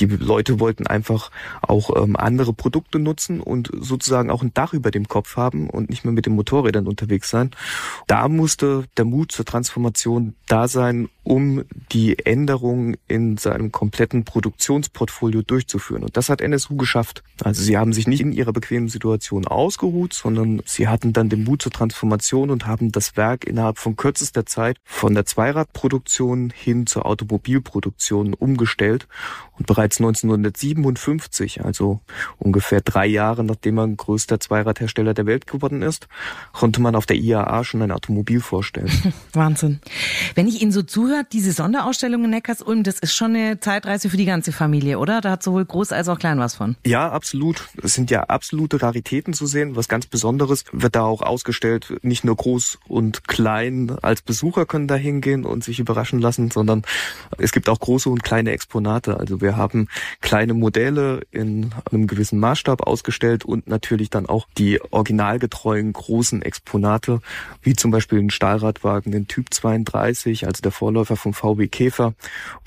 die 0.00 0.06
Leute 0.06 0.58
wollten 0.58 0.88
einfach 0.88 1.30
auch 1.62 1.90
ähm, 1.96 2.16
andere 2.16 2.52
Produkte 2.52 2.98
nutzen 2.98 3.40
und 3.40 3.70
sozusagen 3.72 4.30
auch 4.30 4.42
ein 4.42 4.52
Dach 4.52 4.72
über 4.72 4.90
dem 4.90 5.06
Kopf 5.06 5.36
haben 5.36 5.70
und 5.70 5.90
nicht 5.90 6.04
mehr 6.04 6.12
mit 6.12 6.26
den 6.26 6.34
Motorrädern 6.34 6.88
unterwegs 6.88 7.30
sein. 7.30 7.52
Da 8.08 8.28
musste 8.28 8.84
der 8.96 9.04
Mut 9.04 9.30
zur 9.30 9.44
Transformation 9.44 10.34
da 10.48 10.66
sein, 10.66 11.08
um 11.22 11.64
die 11.92 12.18
Änderungen 12.24 12.96
in 13.06 13.36
seinem 13.36 13.72
kompletten 13.72 14.24
Produktionsportfolio 14.24 15.42
durchzuführen. 15.42 16.02
Und 16.02 16.16
das 16.16 16.28
hat 16.28 16.40
NSU 16.40 16.76
geschafft. 16.76 17.22
Also 17.42 17.62
sie 17.62 17.76
haben 17.76 17.92
sich 17.92 18.06
nicht 18.06 18.20
in 18.20 18.32
ihrer 18.32 18.52
bequemen 18.52 18.88
Situation 18.88 19.46
ausgeruht, 19.46 20.14
sondern 20.14 20.62
sie 20.64 20.88
hatten 20.88 21.12
dann 21.12 21.28
den 21.28 21.44
Mut 21.44 21.62
zur 21.62 21.72
Transformation 21.72 22.50
und 22.50 22.66
haben 22.66 22.92
das 22.92 23.16
Werk 23.16 23.44
innerhalb 23.44 23.78
von 23.78 23.96
kürzester 23.96 24.46
Zeit 24.46 24.78
von 24.84 25.14
der 25.14 25.26
Zweiradproduktion 25.26 26.52
hin 26.54 26.86
zur 26.86 27.06
Automobilproduktion 27.06 28.34
umgestellt. 28.34 29.06
Und 29.58 29.66
bereits 29.66 29.98
1957, 29.98 31.62
also 31.64 32.00
ungefähr 32.38 32.80
drei 32.80 33.06
Jahre 33.06 33.44
nachdem 33.44 33.74
man 33.74 33.96
größter 33.96 34.40
Zweiradhersteller 34.40 35.12
der 35.12 35.26
Welt 35.26 35.46
geworden 35.46 35.82
ist, 35.82 36.08
konnte 36.52 36.80
man 36.80 36.94
auf 36.94 37.04
der 37.04 37.16
IAA 37.16 37.64
schon 37.64 37.82
ein 37.82 37.90
Automobil 37.90 38.40
vorstellen. 38.40 38.90
Wahnsinn. 39.32 39.80
Wenn 40.34 40.48
ich 40.48 40.62
Ihnen 40.62 40.72
so 40.72 40.82
zuhöre, 40.82 41.09
diese 41.32 41.52
Sonderausstellung 41.52 42.24
in 42.24 42.30
Neckars-Ulm, 42.30 42.82
das 42.82 42.98
ist 42.98 43.14
schon 43.14 43.34
eine 43.34 43.60
Zeitreise 43.60 44.10
für 44.10 44.16
die 44.16 44.24
ganze 44.24 44.52
Familie, 44.52 44.98
oder? 44.98 45.20
Da 45.20 45.32
hat 45.32 45.42
sowohl 45.42 45.64
groß 45.64 45.92
als 45.92 46.08
auch 46.08 46.18
klein 46.18 46.38
was 46.38 46.54
von. 46.54 46.76
Ja, 46.86 47.10
absolut. 47.10 47.68
Es 47.82 47.94
sind 47.94 48.10
ja 48.10 48.24
absolute 48.24 48.82
Raritäten 48.82 49.34
zu 49.34 49.46
sehen. 49.46 49.76
Was 49.76 49.88
ganz 49.88 50.06
Besonderes 50.06 50.64
wird 50.72 50.96
da 50.96 51.02
auch 51.02 51.22
ausgestellt. 51.22 51.92
Nicht 52.02 52.24
nur 52.24 52.36
groß 52.36 52.78
und 52.88 53.28
klein 53.28 53.96
als 54.02 54.22
Besucher 54.22 54.66
können 54.66 54.88
da 54.88 54.94
hingehen 54.94 55.44
und 55.44 55.64
sich 55.64 55.78
überraschen 55.80 56.20
lassen, 56.20 56.50
sondern 56.50 56.82
es 57.38 57.52
gibt 57.52 57.68
auch 57.68 57.78
große 57.78 58.08
und 58.08 58.22
kleine 58.22 58.52
Exponate. 58.52 59.18
Also 59.18 59.40
wir 59.40 59.56
haben 59.56 59.88
kleine 60.20 60.54
Modelle 60.54 61.22
in 61.30 61.72
einem 61.90 62.06
gewissen 62.06 62.38
Maßstab 62.38 62.86
ausgestellt 62.86 63.44
und 63.44 63.66
natürlich 63.68 64.10
dann 64.10 64.26
auch 64.26 64.46
die 64.56 64.80
originalgetreuen 64.90 65.92
großen 65.92 66.42
Exponate, 66.42 67.20
wie 67.62 67.74
zum 67.74 67.90
Beispiel 67.90 68.18
den 68.18 68.30
Stahlradwagen, 68.30 69.12
den 69.12 69.26
Typ 69.26 69.52
32, 69.52 70.46
also 70.46 70.62
der 70.62 70.72
Vorläufer 70.72 70.99
Vorläufer 71.00 71.16
vom 71.16 71.34
VW 71.34 71.68
Käfer 71.68 72.14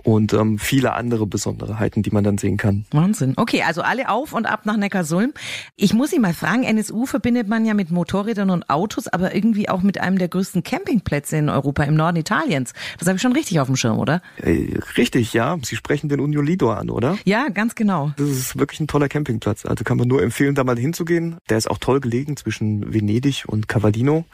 und 0.03 0.33
ähm, 0.33 0.59
viele 0.59 0.93
andere 0.93 1.27
Besonderheiten, 1.27 2.03
die 2.03 2.11
man 2.11 2.23
dann 2.23 2.37
sehen 2.37 2.57
kann. 2.57 2.85
Wahnsinn. 2.91 3.33
Okay, 3.37 3.61
also 3.61 3.81
alle 3.81 4.09
auf 4.09 4.33
und 4.33 4.45
ab 4.45 4.65
nach 4.65 4.75
Neckarsulm. 4.75 5.33
Ich 5.75 5.93
muss 5.93 6.09
Sie 6.09 6.19
mal 6.19 6.33
fragen, 6.33 6.63
NSU 6.63 7.05
verbindet 7.05 7.47
man 7.47 7.65
ja 7.65 7.73
mit 7.73 7.91
Motorrädern 7.91 8.49
und 8.49 8.69
Autos, 8.69 9.07
aber 9.07 9.35
irgendwie 9.35 9.69
auch 9.69 9.81
mit 9.81 9.99
einem 9.99 10.17
der 10.17 10.27
größten 10.27 10.63
Campingplätze 10.63 11.37
in 11.37 11.49
Europa 11.49 11.83
im 11.83 11.95
Norden 11.95 12.17
Italiens. 12.17 12.73
Das 12.97 13.07
habe 13.07 13.17
ich 13.17 13.21
schon 13.21 13.33
richtig 13.33 13.59
auf 13.59 13.67
dem 13.67 13.75
Schirm, 13.75 13.99
oder? 13.99 14.21
Äh, 14.37 14.77
richtig, 14.97 15.33
ja. 15.33 15.57
Sie 15.63 15.75
sprechen 15.75 16.09
den 16.09 16.19
Union 16.19 16.45
Lido 16.45 16.71
an, 16.71 16.89
oder? 16.89 17.17
Ja, 17.25 17.47
ganz 17.49 17.75
genau. 17.75 18.11
Das 18.17 18.29
ist 18.29 18.57
wirklich 18.57 18.79
ein 18.79 18.87
toller 18.87 19.09
Campingplatz. 19.09 19.65
Also 19.65 19.83
kann 19.83 19.97
man 19.97 20.07
nur 20.07 20.21
empfehlen, 20.21 20.55
da 20.55 20.63
mal 20.63 20.77
hinzugehen. 20.77 21.37
Der 21.49 21.57
ist 21.57 21.69
auch 21.69 21.77
toll 21.77 21.99
gelegen 21.99 22.35
zwischen 22.35 22.93
Venedig 22.93 23.45
und 23.47 23.67
Cavallino. 23.67 24.25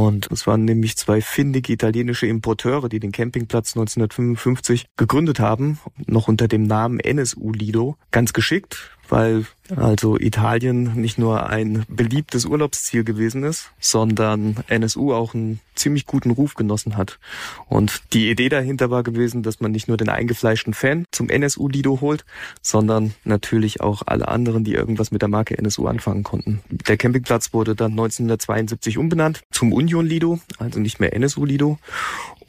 Und 0.00 0.32
es 0.32 0.46
waren 0.46 0.64
nämlich 0.64 0.96
zwei 0.96 1.20
findige 1.20 1.74
italienische 1.74 2.26
Importeure, 2.26 2.88
die 2.88 3.00
den 3.00 3.12
Campingplatz 3.12 3.76
1955 3.76 4.86
gegründet 4.96 5.40
haben, 5.40 5.78
noch 6.06 6.26
unter 6.26 6.48
dem 6.48 6.62
Namen 6.62 7.00
NSU 7.00 7.52
Lido. 7.52 7.98
Ganz 8.10 8.32
geschickt, 8.32 8.96
weil 9.10 9.44
also 9.76 10.18
Italien 10.18 10.94
nicht 10.94 11.18
nur 11.18 11.48
ein 11.48 11.84
beliebtes 11.88 12.44
Urlaubsziel 12.44 13.04
gewesen 13.04 13.44
ist, 13.44 13.70
sondern 13.78 14.56
NSU 14.68 15.12
auch 15.12 15.34
einen 15.34 15.60
ziemlich 15.74 16.06
guten 16.06 16.30
Ruf 16.30 16.54
genossen 16.54 16.96
hat. 16.96 17.18
Und 17.68 18.02
die 18.12 18.30
Idee 18.30 18.48
dahinter 18.48 18.90
war 18.90 19.02
gewesen, 19.02 19.42
dass 19.42 19.60
man 19.60 19.72
nicht 19.72 19.88
nur 19.88 19.96
den 19.96 20.08
eingefleischten 20.08 20.74
Fan 20.74 21.04
zum 21.10 21.28
NSU 21.28 21.68
Lido 21.68 22.00
holt, 22.00 22.24
sondern 22.62 23.14
natürlich 23.24 23.80
auch 23.80 24.02
alle 24.06 24.28
anderen, 24.28 24.64
die 24.64 24.74
irgendwas 24.74 25.10
mit 25.10 25.22
der 25.22 25.28
Marke 25.28 25.56
NSU 25.56 25.86
anfangen 25.86 26.22
konnten. 26.22 26.60
Der 26.70 26.96
Campingplatz 26.96 27.52
wurde 27.52 27.74
dann 27.74 27.92
1972 27.92 28.98
umbenannt 28.98 29.40
zum 29.50 29.72
Union 29.72 30.06
Lido, 30.06 30.38
also 30.58 30.80
nicht 30.80 31.00
mehr 31.00 31.14
NSU 31.14 31.44
Lido 31.44 31.78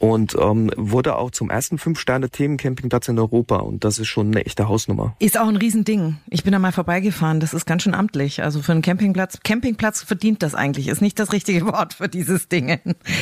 und 0.02 0.36
ähm, 0.36 0.68
wurde 0.76 1.16
auch 1.16 1.30
zum 1.30 1.48
ersten 1.48 1.78
Fünf-Sterne-Themencampingplatz 1.78 3.06
in 3.06 3.20
Europa 3.20 3.58
und 3.58 3.84
das 3.84 4.00
ist 4.00 4.08
schon 4.08 4.26
eine 4.28 4.44
echte 4.44 4.66
Hausnummer. 4.68 5.14
Ist 5.20 5.38
auch 5.38 5.46
ein 5.46 5.54
Riesending. 5.54 6.16
Ich 6.28 6.42
bin 6.42 6.52
da 6.52 6.58
mal 6.58 6.72
vorbeigefahren, 6.72 7.11
das 7.40 7.54
ist 7.54 7.66
ganz 7.66 7.82
schön 7.82 7.94
amtlich. 7.94 8.42
Also 8.42 8.62
für 8.62 8.72
einen 8.72 8.82
Campingplatz, 8.82 9.40
Campingplatz 9.42 10.02
verdient 10.02 10.42
das 10.42 10.54
eigentlich, 10.54 10.88
ist 10.88 11.00
nicht 11.00 11.18
das 11.18 11.32
richtige 11.32 11.66
Wort 11.66 11.94
für 11.94 12.08
dieses 12.08 12.48
Ding. 12.48 12.78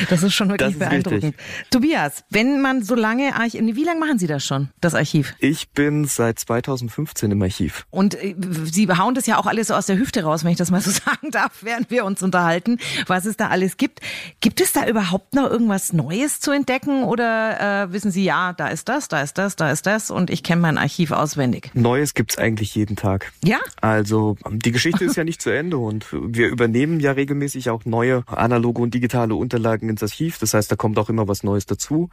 Das 0.09 0.23
ist 0.23 0.33
schon 0.33 0.49
wirklich 0.49 0.71
ist 0.71 0.79
beeindruckend. 0.79 1.23
Richtig. 1.23 1.41
Tobias, 1.69 2.23
wenn 2.29 2.61
man 2.61 2.83
so 2.83 2.95
lange, 2.95 3.31
wie 3.51 3.83
lange 3.83 3.99
machen 3.99 4.19
Sie 4.19 4.27
das 4.27 4.43
schon, 4.43 4.69
das 4.81 4.95
Archiv? 4.95 5.35
Ich 5.39 5.69
bin 5.69 6.05
seit 6.05 6.39
2015 6.39 7.31
im 7.31 7.41
Archiv. 7.41 7.85
Und 7.89 8.15
äh, 8.15 8.35
Sie 8.63 8.87
hauen 8.89 9.15
das 9.15 9.27
ja 9.27 9.37
auch 9.37 9.45
alles 9.45 9.67
so 9.67 9.75
aus 9.75 9.85
der 9.85 9.97
Hüfte 9.97 10.23
raus, 10.23 10.43
wenn 10.43 10.51
ich 10.51 10.57
das 10.57 10.71
mal 10.71 10.81
so 10.81 10.91
sagen 11.05 11.31
darf, 11.31 11.51
während 11.61 11.91
wir 11.91 12.05
uns 12.05 12.23
unterhalten, 12.23 12.79
was 13.07 13.25
es 13.25 13.37
da 13.37 13.49
alles 13.49 13.77
gibt. 13.77 13.99
Gibt 14.39 14.61
es 14.61 14.73
da 14.73 14.87
überhaupt 14.87 15.35
noch 15.35 15.49
irgendwas 15.49 15.93
Neues 15.93 16.39
zu 16.39 16.51
entdecken? 16.51 16.71
entdecken 16.71 17.03
oder 17.03 17.83
äh, 17.83 17.93
wissen 17.93 18.11
Sie, 18.11 18.23
ja, 18.23 18.53
da 18.53 18.67
ist 18.67 18.89
das, 18.89 19.07
da 19.07 19.21
ist 19.21 19.37
das, 19.37 19.55
da 19.55 19.71
ist 19.71 19.85
das 19.85 20.11
und 20.11 20.29
ich 20.29 20.43
kenne 20.43 20.61
mein 20.61 20.77
Archiv 20.77 21.11
auswendig? 21.11 21.71
Neues 21.73 22.13
gibt's 22.13 22.37
eigentlich 22.37 22.75
jeden 22.75 22.95
Tag. 22.95 23.31
Ja? 23.43 23.59
Also 23.81 24.37
die 24.49 24.71
Geschichte 24.71 25.03
ist 25.05 25.17
ja 25.17 25.23
nicht 25.23 25.41
zu 25.41 25.49
Ende 25.49 25.77
und 25.77 26.05
wir 26.11 26.49
übernehmen 26.49 26.99
ja 26.99 27.13
regelmäßig 27.13 27.71
auch 27.71 27.83
neue 27.85 28.23
analoge 28.27 28.81
und 28.81 28.93
digitale 28.93 29.33
Unterlagen 29.35 29.89
ins 29.89 30.03
Archiv. 30.03 30.37
Das 30.37 30.53
heißt, 30.53 30.71
da 30.71 30.75
kommt 30.75 30.99
auch 30.99 31.09
immer 31.09 31.27
was 31.27 31.43
Neues 31.43 31.65
dazu. 31.65 32.09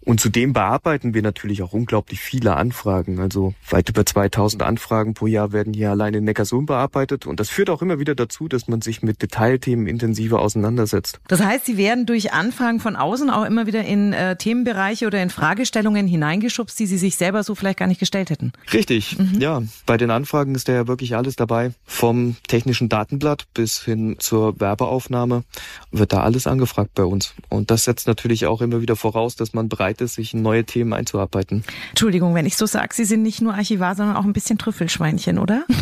Und 0.00 0.20
zudem 0.20 0.52
bearbeiten 0.52 1.14
wir 1.14 1.22
natürlich 1.22 1.62
auch 1.62 1.72
unglaublich 1.72 2.20
viele 2.20 2.56
Anfragen. 2.56 3.20
Also 3.20 3.54
weit 3.70 3.88
über 3.88 4.04
2000 4.04 4.62
Anfragen 4.64 5.14
pro 5.14 5.28
Jahr 5.28 5.52
werden 5.52 5.72
hier 5.72 5.90
allein 5.90 6.14
in 6.14 6.24
Neckarsulm 6.24 6.66
bearbeitet. 6.66 7.26
Und 7.26 7.38
das 7.38 7.50
führt 7.50 7.70
auch 7.70 7.82
immer 7.82 8.00
wieder 8.00 8.16
dazu, 8.16 8.48
dass 8.48 8.66
man 8.66 8.82
sich 8.82 9.02
mit 9.02 9.22
Detailthemen 9.22 9.86
intensiver 9.86 10.40
auseinandersetzt. 10.40 11.20
Das 11.28 11.40
heißt, 11.40 11.66
Sie 11.66 11.76
werden 11.76 12.04
durch 12.04 12.32
Anfragen 12.32 12.80
von 12.80 12.96
außen 12.96 13.30
auch 13.30 13.44
immer 13.44 13.66
wieder 13.66 13.84
in 13.84 14.12
äh, 14.12 14.34
Themenbereiche 14.34 15.06
oder 15.06 15.22
in 15.22 15.30
Fragestellungen 15.30 16.08
hineingeschubst, 16.08 16.78
die 16.80 16.86
Sie 16.86 16.98
sich 16.98 17.16
selber 17.16 17.44
so 17.44 17.54
vielleicht 17.54 17.78
gar 17.78 17.86
nicht 17.86 18.00
gestellt 18.00 18.30
hätten. 18.30 18.52
Richtig, 18.72 19.18
mhm. 19.18 19.40
ja. 19.40 19.62
Bei 19.86 19.96
den 19.96 20.10
Anfragen 20.10 20.56
ist 20.56 20.68
da 20.68 20.72
ja 20.72 20.88
wirklich 20.88 21.11
alles 21.14 21.36
dabei. 21.36 21.72
Vom 21.84 22.36
technischen 22.48 22.88
Datenblatt 22.88 23.46
bis 23.54 23.82
hin 23.82 24.16
zur 24.18 24.58
Werbeaufnahme 24.60 25.44
wird 25.90 26.12
da 26.12 26.22
alles 26.22 26.46
angefragt 26.46 26.90
bei 26.94 27.04
uns. 27.04 27.34
Und 27.48 27.70
das 27.70 27.84
setzt 27.84 28.06
natürlich 28.06 28.46
auch 28.46 28.60
immer 28.60 28.80
wieder 28.80 28.96
voraus, 28.96 29.36
dass 29.36 29.54
man 29.54 29.68
bereit 29.68 30.00
ist, 30.00 30.14
sich 30.14 30.34
in 30.34 30.42
neue 30.42 30.64
Themen 30.64 30.92
einzuarbeiten. 30.92 31.64
Entschuldigung, 31.90 32.34
wenn 32.34 32.46
ich 32.46 32.56
so 32.56 32.66
sage, 32.66 32.94
Sie 32.94 33.04
sind 33.04 33.22
nicht 33.22 33.40
nur 33.40 33.54
Archivar, 33.54 33.94
sondern 33.94 34.16
auch 34.16 34.24
ein 34.24 34.32
bisschen 34.32 34.58
Trüffelschweinchen, 34.58 35.38
oder? 35.38 35.64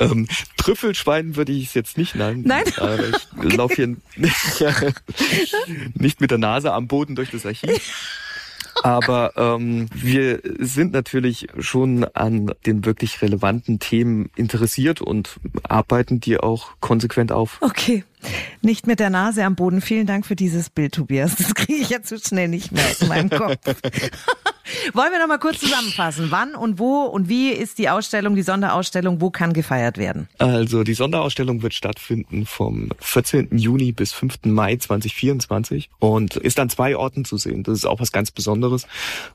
ähm, 0.00 0.28
Trüffelschwein 0.56 1.36
würde 1.36 1.52
ich 1.52 1.68
es 1.68 1.74
jetzt 1.74 1.98
nicht 1.98 2.14
nennen. 2.14 2.42
Nein. 2.46 2.64
Aber 2.78 3.08
ich 3.08 3.14
okay. 3.38 3.56
laufe 3.56 3.74
hier 3.74 3.96
nicht 5.94 6.20
mit 6.20 6.30
der 6.30 6.38
Nase 6.38 6.72
am 6.72 6.88
Boden 6.88 7.14
durch 7.14 7.30
das 7.30 7.46
Archiv. 7.46 8.17
Aber 8.82 9.32
ähm, 9.36 9.88
wir 9.94 10.40
sind 10.58 10.92
natürlich 10.92 11.48
schon 11.58 12.04
an 12.04 12.52
den 12.66 12.84
wirklich 12.84 13.20
relevanten 13.22 13.78
Themen 13.78 14.30
interessiert 14.36 15.00
und 15.00 15.38
arbeiten 15.62 16.20
die 16.20 16.38
auch 16.38 16.70
konsequent 16.80 17.32
auf. 17.32 17.58
Okay. 17.60 18.04
Nicht 18.62 18.86
mit 18.86 19.00
der 19.00 19.10
Nase 19.10 19.44
am 19.44 19.54
Boden. 19.54 19.80
Vielen 19.80 20.06
Dank 20.06 20.26
für 20.26 20.36
dieses 20.36 20.70
Bild, 20.70 20.94
Tobias. 20.94 21.36
Das 21.36 21.54
kriege 21.54 21.80
ich 21.80 21.90
jetzt 21.90 22.08
so 22.08 22.18
schnell 22.18 22.48
nicht 22.48 22.72
mehr 22.72 22.84
aus 22.84 23.06
meinem 23.06 23.30
Kopf. 23.30 23.56
Wollen 24.92 25.12
wir 25.12 25.18
noch 25.18 25.28
mal 25.28 25.38
kurz 25.38 25.60
zusammenfassen? 25.60 26.26
Wann 26.30 26.54
und 26.54 26.78
wo 26.78 27.02
und 27.04 27.28
wie 27.28 27.50
ist 27.50 27.78
die 27.78 27.88
Ausstellung, 27.88 28.34
die 28.34 28.42
Sonderausstellung? 28.42 29.20
Wo 29.20 29.30
kann 29.30 29.52
gefeiert 29.52 29.98
werden? 29.98 30.28
Also 30.38 30.84
die 30.84 30.94
Sonderausstellung 30.94 31.62
wird 31.62 31.74
stattfinden 31.74 32.44
vom 32.44 32.90
14. 33.00 33.56
Juni 33.56 33.92
bis 33.92 34.12
5. 34.12 34.40
Mai 34.44 34.76
2024 34.76 35.88
und 35.98 36.36
ist 36.36 36.60
an 36.60 36.68
zwei 36.68 36.96
Orten 36.96 37.24
zu 37.24 37.38
sehen. 37.38 37.62
Das 37.62 37.78
ist 37.78 37.86
auch 37.86 38.00
was 38.00 38.12
ganz 38.12 38.30
Besonderes. 38.30 38.86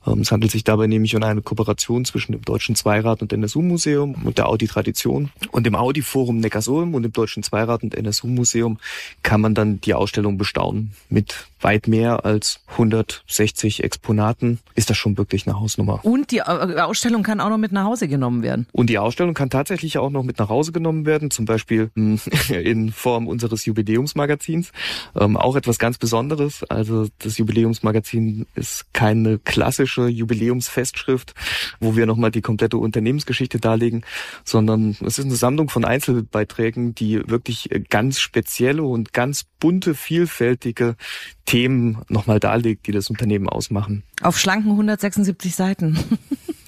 Ähm, 0.06 0.20
es 0.20 0.30
handelt 0.30 0.52
sich 0.52 0.64
dabei 0.64 0.86
nämlich 0.86 1.16
um 1.16 1.22
eine 1.22 1.42
Kooperation 1.42 2.04
zwischen 2.04 2.32
dem 2.32 2.42
Deutschen 2.42 2.76
Zweirad 2.76 3.22
und 3.22 3.32
NSU-Museum 3.32 4.14
und 4.24 4.38
der 4.38 4.48
Audi-Tradition 4.48 5.30
und 5.50 5.66
dem 5.66 5.74
Audi-Forum 5.74 6.38
Neckarsulm 6.38 6.94
und 6.94 7.02
dem 7.02 7.12
Deutschen 7.12 7.42
Zweirad 7.42 7.82
und 7.82 7.94
NSU-Museum 7.94 8.73
kann 9.22 9.40
man 9.40 9.54
dann 9.54 9.80
die 9.80 9.94
Ausstellung 9.94 10.38
bestaunen 10.38 10.92
mit 11.08 11.46
weit 11.64 11.88
mehr 11.88 12.24
als 12.24 12.60
160 12.68 13.82
Exponaten. 13.82 14.60
Ist 14.74 14.90
das 14.90 14.98
schon 14.98 15.16
wirklich 15.16 15.46
eine 15.46 15.58
Hausnummer. 15.58 16.04
Und 16.04 16.30
die 16.30 16.42
Ausstellung 16.42 17.22
kann 17.22 17.40
auch 17.40 17.48
noch 17.48 17.58
mit 17.58 17.72
nach 17.72 17.84
Hause 17.84 18.06
genommen 18.06 18.42
werden. 18.42 18.66
Und 18.72 18.90
die 18.90 18.98
Ausstellung 18.98 19.34
kann 19.34 19.50
tatsächlich 19.50 19.98
auch 19.98 20.10
noch 20.10 20.22
mit 20.22 20.38
nach 20.38 20.50
Hause 20.50 20.72
genommen 20.72 21.06
werden, 21.06 21.30
zum 21.30 21.46
Beispiel 21.46 21.90
hm, 21.94 22.20
in 22.50 22.92
Form 22.92 23.26
unseres 23.26 23.64
Jubiläumsmagazins. 23.64 24.72
Ähm, 25.18 25.36
auch 25.36 25.56
etwas 25.56 25.78
ganz 25.78 25.96
Besonderes. 25.96 26.64
Also 26.64 27.08
das 27.18 27.38
Jubiläumsmagazin 27.38 28.46
ist 28.54 28.92
keine 28.92 29.38
klassische 29.38 30.06
Jubiläumsfestschrift, 30.06 31.34
wo 31.80 31.96
wir 31.96 32.04
nochmal 32.04 32.30
die 32.30 32.42
komplette 32.42 32.76
Unternehmensgeschichte 32.76 33.58
darlegen, 33.58 34.04
sondern 34.44 34.96
es 35.04 35.18
ist 35.18 35.24
eine 35.24 35.34
Sammlung 35.34 35.70
von 35.70 35.84
Einzelbeiträgen, 35.84 36.94
die 36.94 37.26
wirklich 37.26 37.70
ganz 37.88 38.20
spezielle 38.64 38.82
und 38.82 39.12
ganz 39.12 39.44
bunte, 39.60 39.94
vielfältige 39.94 40.96
Themen 41.44 42.02
nochmal 42.08 42.40
darlegt, 42.40 42.86
die 42.86 42.92
das 42.92 43.10
Unternehmen 43.10 43.48
ausmachen. 43.48 44.02
Auf 44.22 44.38
schlanken 44.38 44.70
176 44.70 45.54
Seiten. 45.54 45.98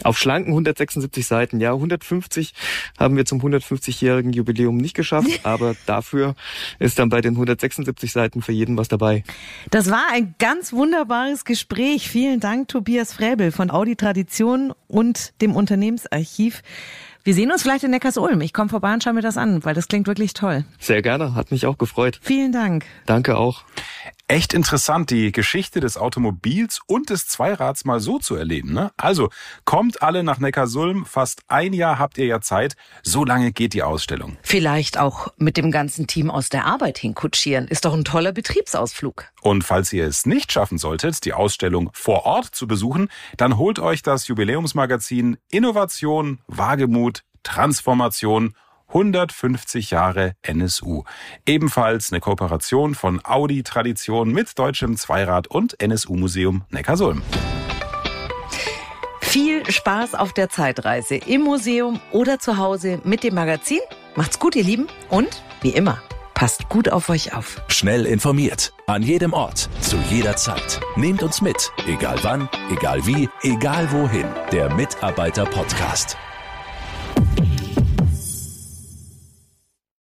Auf 0.02 0.18
schlanken 0.18 0.52
176 0.52 1.26
Seiten, 1.26 1.58
ja. 1.58 1.72
150 1.72 2.52
haben 2.98 3.16
wir 3.16 3.24
zum 3.24 3.40
150-jährigen 3.40 4.32
Jubiläum 4.32 4.76
nicht 4.76 4.94
geschafft, 4.94 5.40
aber 5.42 5.74
dafür 5.86 6.36
ist 6.78 6.98
dann 6.98 7.08
bei 7.08 7.20
den 7.22 7.32
176 7.32 8.12
Seiten 8.12 8.42
für 8.42 8.52
jeden 8.52 8.76
was 8.76 8.88
dabei. 8.88 9.24
Das 9.70 9.90
war 9.90 10.04
ein 10.12 10.34
ganz 10.38 10.72
wunderbares 10.72 11.44
Gespräch. 11.44 12.08
Vielen 12.08 12.40
Dank, 12.40 12.68
Tobias 12.68 13.14
Fräbel 13.14 13.50
von 13.50 13.70
Audi 13.70 13.96
Tradition 13.96 14.72
und 14.86 15.32
dem 15.40 15.56
Unternehmensarchiv. 15.56 16.62
Wir 17.26 17.34
sehen 17.34 17.50
uns 17.50 17.62
vielleicht 17.62 17.82
in 17.82 17.90
Neckarsulm. 17.90 18.40
Ich 18.40 18.52
komme 18.52 18.68
vorbei 18.68 18.94
und 18.94 19.02
schaue 19.02 19.14
mir 19.14 19.20
das 19.20 19.36
an, 19.36 19.64
weil 19.64 19.74
das 19.74 19.88
klingt 19.88 20.06
wirklich 20.06 20.32
toll. 20.32 20.64
Sehr 20.78 21.02
gerne, 21.02 21.34
hat 21.34 21.50
mich 21.50 21.66
auch 21.66 21.76
gefreut. 21.76 22.20
Vielen 22.22 22.52
Dank. 22.52 22.84
Danke 23.04 23.36
auch. 23.36 23.64
Echt 24.28 24.54
interessant, 24.54 25.10
die 25.10 25.30
Geschichte 25.30 25.78
des 25.78 25.96
Automobils 25.96 26.80
und 26.88 27.10
des 27.10 27.28
Zweirads 27.28 27.84
mal 27.84 28.00
so 28.00 28.18
zu 28.18 28.34
erleben. 28.34 28.72
Ne? 28.72 28.90
Also 28.96 29.30
kommt 29.64 30.02
alle 30.02 30.24
nach 30.24 30.40
Neckarsulm. 30.40 31.06
Fast 31.06 31.42
ein 31.46 31.72
Jahr 31.72 32.00
habt 32.00 32.18
ihr 32.18 32.26
ja 32.26 32.40
Zeit. 32.40 32.74
So 33.04 33.24
lange 33.24 33.52
geht 33.52 33.72
die 33.72 33.84
Ausstellung. 33.84 34.36
Vielleicht 34.42 34.98
auch 34.98 35.28
mit 35.36 35.56
dem 35.56 35.70
ganzen 35.70 36.08
Team 36.08 36.28
aus 36.28 36.48
der 36.48 36.66
Arbeit 36.66 36.98
hinkutschieren. 36.98 37.68
Ist 37.68 37.84
doch 37.84 37.94
ein 37.94 38.04
toller 38.04 38.32
Betriebsausflug. 38.32 39.26
Und 39.42 39.62
falls 39.62 39.92
ihr 39.92 40.04
es 40.04 40.26
nicht 40.26 40.50
schaffen 40.50 40.78
solltet, 40.78 41.24
die 41.24 41.32
Ausstellung 41.32 41.90
vor 41.92 42.26
Ort 42.26 42.46
zu 42.46 42.66
besuchen, 42.66 43.08
dann 43.36 43.58
holt 43.58 43.78
euch 43.78 44.02
das 44.02 44.26
Jubiläumsmagazin 44.26 45.36
Innovation, 45.52 46.40
Wagemut, 46.48 47.22
Transformation 47.44 48.56
150 48.88 49.90
Jahre 49.90 50.34
NSU. 50.42 51.04
Ebenfalls 51.46 52.12
eine 52.12 52.20
Kooperation 52.20 52.94
von 52.94 53.20
Audi 53.24 53.62
Tradition 53.62 54.32
mit 54.32 54.58
Deutschem 54.58 54.96
Zweirad 54.96 55.46
und 55.48 55.80
NSU 55.80 56.16
Museum 56.16 56.64
Neckarsulm. 56.70 57.22
Viel 59.20 59.70
Spaß 59.70 60.14
auf 60.14 60.32
der 60.32 60.48
Zeitreise 60.48 61.16
im 61.16 61.42
Museum 61.42 62.00
oder 62.12 62.38
zu 62.38 62.56
Hause 62.56 63.00
mit 63.04 63.22
dem 63.22 63.34
Magazin. 63.34 63.80
Macht's 64.14 64.38
gut, 64.38 64.56
ihr 64.56 64.64
Lieben, 64.64 64.86
und 65.10 65.42
wie 65.60 65.70
immer, 65.70 66.00
Passt 66.36 66.68
gut 66.68 66.90
auf 66.90 67.08
euch 67.08 67.32
auf. 67.32 67.62
Schnell 67.68 68.04
informiert, 68.04 68.74
an 68.86 69.02
jedem 69.02 69.32
Ort, 69.32 69.70
zu 69.80 69.96
jeder 70.10 70.36
Zeit. 70.36 70.80
Nehmt 70.94 71.22
uns 71.22 71.40
mit, 71.40 71.72
egal 71.86 72.18
wann, 72.20 72.46
egal 72.70 73.06
wie, 73.06 73.26
egal 73.40 73.90
wohin. 73.90 74.26
Der 74.52 74.70
Mitarbeiter-Podcast. 74.74 76.18